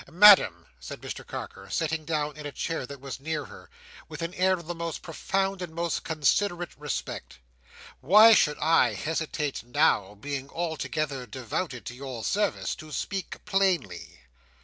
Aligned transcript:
"Madam," 0.11 0.65
said 0.79 0.99
Mr 0.99 1.23
Carker, 1.23 1.69
sitting 1.69 2.05
down 2.05 2.35
in 2.35 2.47
a 2.47 2.51
chair 2.51 2.87
that 2.87 2.99
was 2.99 3.19
near 3.19 3.45
her, 3.45 3.69
with 4.09 4.23
an 4.23 4.33
air 4.33 4.53
of 4.53 4.65
the 4.65 4.73
most 4.73 5.03
profound 5.03 5.61
and 5.61 5.75
most 5.75 6.03
considerate 6.03 6.75
respect, 6.75 7.37
"why 7.99 8.33
should 8.33 8.57
I 8.57 8.95
hesitate 8.95 9.61
now, 9.63 10.15
being 10.15 10.49
altogether 10.49 11.27
devoted 11.27 11.85
to 11.85 11.93
your 11.93 12.23
service, 12.23 12.73
to 12.77 12.91
speak 12.91 13.45
plainly? 13.45 14.21